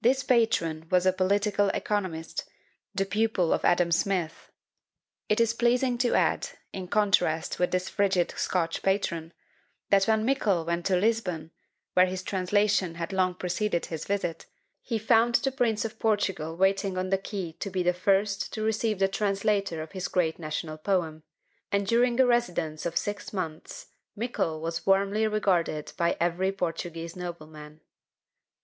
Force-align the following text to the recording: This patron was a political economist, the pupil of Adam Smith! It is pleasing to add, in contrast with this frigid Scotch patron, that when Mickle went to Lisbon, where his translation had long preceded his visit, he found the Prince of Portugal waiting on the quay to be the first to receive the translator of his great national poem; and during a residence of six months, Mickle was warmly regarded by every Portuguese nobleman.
This 0.00 0.22
patron 0.22 0.86
was 0.88 1.04
a 1.04 1.12
political 1.12 1.68
economist, 1.70 2.44
the 2.94 3.04
pupil 3.04 3.52
of 3.52 3.64
Adam 3.64 3.90
Smith! 3.90 4.52
It 5.28 5.40
is 5.40 5.52
pleasing 5.52 5.98
to 5.98 6.14
add, 6.14 6.50
in 6.72 6.86
contrast 6.86 7.58
with 7.58 7.72
this 7.72 7.88
frigid 7.88 8.32
Scotch 8.36 8.82
patron, 8.84 9.32
that 9.90 10.04
when 10.04 10.24
Mickle 10.24 10.64
went 10.64 10.86
to 10.86 10.96
Lisbon, 10.96 11.50
where 11.94 12.06
his 12.06 12.22
translation 12.22 12.94
had 12.94 13.12
long 13.12 13.34
preceded 13.34 13.86
his 13.86 14.04
visit, 14.04 14.46
he 14.80 14.96
found 14.96 15.34
the 15.34 15.50
Prince 15.50 15.84
of 15.84 15.98
Portugal 15.98 16.56
waiting 16.56 16.96
on 16.96 17.10
the 17.10 17.18
quay 17.18 17.50
to 17.58 17.68
be 17.68 17.82
the 17.82 17.92
first 17.92 18.52
to 18.52 18.62
receive 18.62 19.00
the 19.00 19.08
translator 19.08 19.82
of 19.82 19.90
his 19.90 20.06
great 20.06 20.38
national 20.38 20.76
poem; 20.78 21.24
and 21.72 21.84
during 21.84 22.20
a 22.20 22.26
residence 22.26 22.86
of 22.86 22.96
six 22.96 23.32
months, 23.32 23.88
Mickle 24.14 24.60
was 24.60 24.86
warmly 24.86 25.26
regarded 25.26 25.92
by 25.96 26.16
every 26.20 26.52
Portuguese 26.52 27.16
nobleman. 27.16 27.80